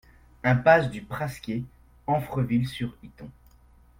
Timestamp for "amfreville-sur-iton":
2.07-3.29